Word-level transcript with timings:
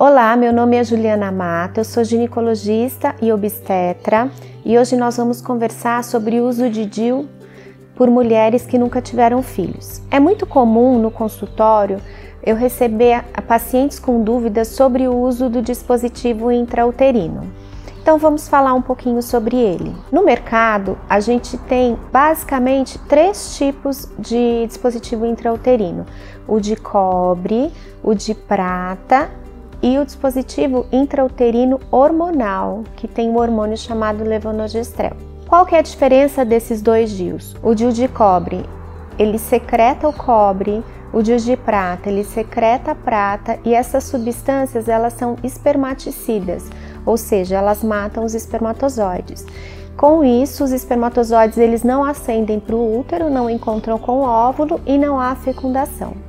Olá, 0.00 0.36
meu 0.36 0.52
nome 0.52 0.76
é 0.76 0.84
Juliana 0.84 1.32
Mata, 1.32 1.80
eu 1.80 1.84
sou 1.84 2.04
ginecologista 2.04 3.16
e 3.20 3.32
obstetra 3.32 4.30
e 4.64 4.78
hoje 4.78 4.96
nós 4.96 5.16
vamos 5.16 5.40
conversar 5.42 6.04
sobre 6.04 6.38
o 6.38 6.46
uso 6.46 6.70
de 6.70 6.86
DIU 6.86 7.28
por 7.96 8.08
mulheres 8.08 8.64
que 8.64 8.78
nunca 8.78 9.02
tiveram 9.02 9.42
filhos. 9.42 10.00
É 10.08 10.20
muito 10.20 10.46
comum 10.46 11.00
no 11.00 11.10
consultório 11.10 12.00
eu 12.46 12.54
receber 12.54 13.24
pacientes 13.48 13.98
com 13.98 14.22
dúvidas 14.22 14.68
sobre 14.68 15.08
o 15.08 15.16
uso 15.16 15.50
do 15.50 15.60
dispositivo 15.60 16.52
intrauterino. 16.52 17.52
Então 18.00 18.18
vamos 18.18 18.46
falar 18.46 18.74
um 18.74 18.82
pouquinho 18.82 19.20
sobre 19.20 19.56
ele. 19.56 19.92
No 20.12 20.24
mercado, 20.24 20.96
a 21.10 21.18
gente 21.18 21.58
tem 21.58 21.98
basicamente 22.12 23.00
três 23.08 23.58
tipos 23.58 24.08
de 24.16 24.64
dispositivo 24.64 25.26
intrauterino: 25.26 26.06
o 26.46 26.60
de 26.60 26.76
cobre, 26.76 27.72
o 28.00 28.14
de 28.14 28.32
prata 28.32 29.28
e 29.82 29.98
o 29.98 30.04
dispositivo 30.04 30.86
intrauterino 30.90 31.80
hormonal, 31.90 32.82
que 32.96 33.06
tem 33.06 33.28
um 33.28 33.38
hormônio 33.38 33.76
chamado 33.76 34.24
levonorgestrel. 34.24 35.16
Qual 35.48 35.64
que 35.64 35.74
é 35.74 35.78
a 35.78 35.82
diferença 35.82 36.44
desses 36.44 36.82
dois 36.82 37.10
DIUs? 37.10 37.56
O 37.62 37.74
DIU 37.74 37.92
de 37.92 38.08
cobre, 38.08 38.64
ele 39.18 39.38
secreta 39.38 40.08
o 40.08 40.12
cobre, 40.12 40.82
o 41.12 41.22
DIU 41.22 41.38
de 41.38 41.56
prata, 41.56 42.10
ele 42.10 42.22
secreta 42.22 42.90
a 42.90 42.94
prata 42.94 43.58
e 43.64 43.74
essas 43.74 44.04
substâncias, 44.04 44.88
elas 44.88 45.14
são 45.14 45.36
espermaticidas, 45.42 46.68
ou 47.06 47.16
seja, 47.16 47.56
elas 47.56 47.82
matam 47.82 48.24
os 48.24 48.34
espermatozoides. 48.34 49.46
Com 49.96 50.22
isso, 50.22 50.62
os 50.62 50.70
espermatozoides 50.70 51.58
eles 51.58 51.82
não 51.82 52.04
ascendem 52.04 52.60
para 52.60 52.76
o 52.76 53.00
útero, 53.00 53.30
não 53.30 53.50
encontram 53.50 53.98
com 53.98 54.18
o 54.18 54.22
óvulo 54.22 54.80
e 54.86 54.96
não 54.96 55.18
há 55.18 55.34
fecundação. 55.34 56.27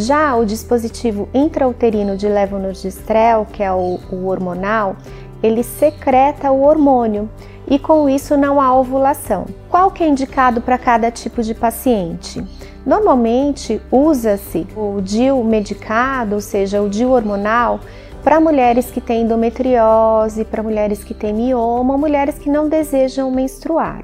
Já 0.00 0.36
o 0.36 0.46
dispositivo 0.46 1.28
intrauterino 1.34 2.16
de 2.16 2.28
levonorgestrel, 2.28 3.44
que 3.52 3.64
é 3.64 3.72
o, 3.72 3.98
o 4.12 4.26
hormonal, 4.28 4.94
ele 5.42 5.64
secreta 5.64 6.52
o 6.52 6.62
hormônio 6.62 7.28
e 7.66 7.80
com 7.80 8.08
isso 8.08 8.36
não 8.36 8.60
há 8.60 8.72
ovulação. 8.72 9.46
Qual 9.68 9.90
que 9.90 10.04
é 10.04 10.08
indicado 10.08 10.60
para 10.60 10.78
cada 10.78 11.10
tipo 11.10 11.42
de 11.42 11.52
paciente? 11.52 12.40
Normalmente 12.86 13.82
usa-se 13.90 14.68
o 14.76 15.00
DIU 15.00 15.42
medicado, 15.42 16.36
ou 16.36 16.40
seja, 16.40 16.80
o 16.80 16.88
DIU 16.88 17.10
hormonal, 17.10 17.80
para 18.22 18.38
mulheres 18.38 18.92
que 18.92 19.00
têm 19.00 19.22
endometriose, 19.22 20.44
para 20.44 20.62
mulheres 20.62 21.02
que 21.02 21.12
têm 21.12 21.34
mioma, 21.34 21.98
mulheres 21.98 22.38
que 22.38 22.48
não 22.48 22.68
desejam 22.68 23.32
menstruar. 23.32 24.02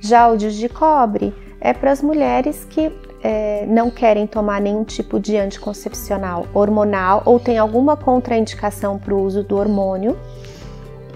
Já 0.00 0.28
o 0.28 0.36
DIU 0.36 0.52
de 0.52 0.68
cobre 0.68 1.34
é 1.60 1.72
para 1.72 1.90
as 1.90 2.00
mulheres 2.00 2.64
que 2.70 2.92
é, 3.28 3.66
não 3.66 3.90
querem 3.90 4.24
tomar 4.24 4.60
nenhum 4.60 4.84
tipo 4.84 5.18
de 5.18 5.36
anticoncepcional 5.36 6.46
hormonal 6.54 7.22
ou 7.24 7.40
tem 7.40 7.58
alguma 7.58 7.96
contraindicação 7.96 9.00
para 9.00 9.12
o 9.12 9.20
uso 9.20 9.42
do 9.42 9.56
hormônio, 9.56 10.16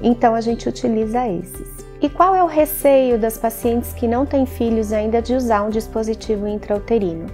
então 0.03 0.34
a 0.34 0.41
gente 0.41 0.69
utiliza 0.69 1.28
esses. 1.28 1.69
E 2.03 2.08
qual 2.08 2.34
é 2.34 2.42
o 2.42 2.48
receio 2.48 3.16
das 3.16 3.38
pacientes 3.38 3.92
que 3.92 4.08
não 4.08 4.27
têm 4.27 4.44
filhos 4.44 4.92
ainda 4.92 5.22
de 5.22 5.36
usar 5.36 5.62
um 5.62 5.70
dispositivo 5.70 6.48
intrauterino? 6.48 7.27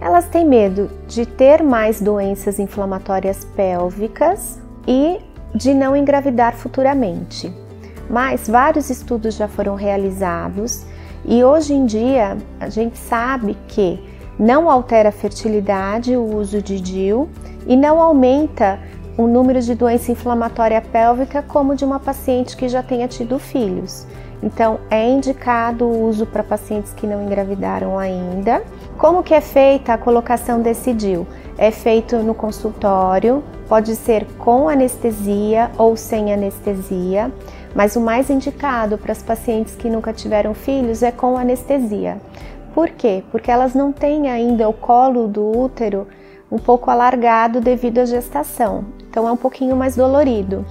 Elas 0.00 0.26
têm 0.26 0.46
medo 0.46 0.90
de 1.06 1.26
ter 1.26 1.62
mais 1.62 2.00
doenças 2.00 2.58
inflamatórias 2.58 3.44
pélvicas 3.44 4.58
e 4.88 5.20
de 5.54 5.74
não 5.74 5.94
engravidar 5.94 6.54
futuramente. 6.54 7.52
Mas 8.08 8.48
vários 8.48 8.88
estudos 8.88 9.34
já 9.34 9.48
foram 9.48 9.74
realizados 9.74 10.86
e 11.24 11.42
hoje 11.44 11.72
em 11.72 11.86
dia 11.86 12.36
a 12.58 12.68
gente 12.68 12.98
sabe 12.98 13.56
que 13.68 13.98
não 14.38 14.70
altera 14.70 15.10
a 15.10 15.12
fertilidade 15.12 16.16
o 16.16 16.36
uso 16.36 16.60
de 16.60 16.80
DIU 16.80 17.28
e 17.66 17.76
não 17.76 18.00
aumenta 18.00 18.78
o 19.16 19.26
número 19.26 19.60
de 19.60 19.74
doença 19.74 20.10
inflamatória 20.10 20.80
pélvica 20.80 21.42
como 21.42 21.76
de 21.76 21.84
uma 21.84 22.00
paciente 22.00 22.56
que 22.56 22.68
já 22.68 22.82
tenha 22.82 23.06
tido 23.06 23.38
filhos. 23.38 24.06
Então, 24.42 24.80
é 24.90 25.08
indicado 25.08 25.84
o 25.84 26.08
uso 26.08 26.26
para 26.26 26.42
pacientes 26.42 26.92
que 26.92 27.06
não 27.06 27.22
engravidaram 27.22 27.98
ainda. 27.98 28.62
Como 28.98 29.22
que 29.22 29.34
é 29.34 29.40
feita 29.40 29.92
a 29.94 29.98
colocação 29.98 30.60
desse 30.60 30.92
DIU? 30.92 31.26
É 31.58 31.70
feito 31.70 32.16
no 32.18 32.34
consultório, 32.34 33.42
pode 33.68 33.96
ser 33.96 34.26
com 34.38 34.68
anestesia 34.68 35.70
ou 35.76 35.96
sem 35.96 36.32
anestesia. 36.32 37.32
Mas 37.74 37.96
o 37.96 38.00
mais 38.00 38.30
indicado 38.30 38.98
para 38.98 39.12
as 39.12 39.22
pacientes 39.22 39.74
que 39.74 39.88
nunca 39.88 40.12
tiveram 40.12 40.54
filhos 40.54 41.02
é 41.02 41.10
com 41.10 41.36
anestesia. 41.36 42.20
Por 42.74 42.90
quê? 42.90 43.22
Porque 43.30 43.50
elas 43.50 43.74
não 43.74 43.92
têm 43.92 44.30
ainda 44.30 44.68
o 44.68 44.72
colo 44.72 45.26
do 45.26 45.58
útero 45.58 46.06
um 46.50 46.58
pouco 46.58 46.90
alargado 46.90 47.62
devido 47.62 47.98
à 47.98 48.04
gestação, 48.04 48.84
então 49.08 49.26
é 49.26 49.32
um 49.32 49.36
pouquinho 49.38 49.74
mais 49.74 49.96
dolorido. 49.96 50.66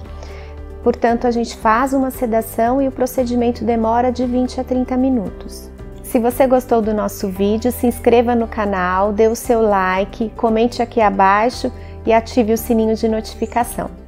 Portanto, 0.84 1.26
a 1.26 1.30
gente 1.30 1.56
faz 1.56 1.92
uma 1.92 2.10
sedação 2.10 2.80
e 2.80 2.86
o 2.86 2.92
procedimento 2.92 3.64
demora 3.64 4.12
de 4.12 4.24
20 4.24 4.60
a 4.60 4.64
30 4.64 4.96
minutos. 4.96 5.71
Se 6.12 6.18
você 6.18 6.46
gostou 6.46 6.82
do 6.82 6.92
nosso 6.92 7.26
vídeo, 7.30 7.72
se 7.72 7.86
inscreva 7.86 8.34
no 8.34 8.46
canal, 8.46 9.14
dê 9.14 9.28
o 9.28 9.34
seu 9.34 9.62
like, 9.62 10.28
comente 10.36 10.82
aqui 10.82 11.00
abaixo 11.00 11.72
e 12.04 12.12
ative 12.12 12.52
o 12.52 12.58
sininho 12.58 12.94
de 12.94 13.08
notificação. 13.08 14.01